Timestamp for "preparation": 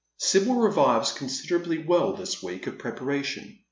2.79-3.59